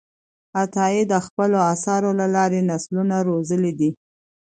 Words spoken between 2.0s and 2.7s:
له لارې